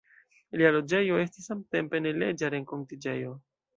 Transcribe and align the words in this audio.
Lia 0.61 0.69
loĝejo 0.75 1.19
estis 1.25 1.49
samtempe 1.51 2.01
neleĝa 2.07 2.51
renkontiĝejo. 2.57 3.37